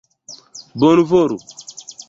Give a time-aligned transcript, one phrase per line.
[0.75, 1.37] Bonvolu!